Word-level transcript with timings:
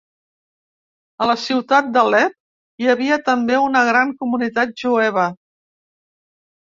A 1.25 1.27
la 1.31 1.35
ciutat 1.41 1.91
d'Alep 1.97 2.35
hi 2.83 2.89
havia 2.95 3.21
també 3.29 3.61
una 3.67 3.87
gran 3.93 4.15
comunitat 4.23 4.73
jueva. 4.85 5.27